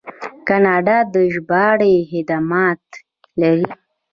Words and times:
کاناډا 0.47 0.97
د 1.13 1.15
ژباړې 1.33 1.95
خدمات 2.11 2.83
لري. 3.41 3.69